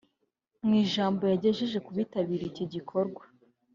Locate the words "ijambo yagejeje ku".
0.83-1.91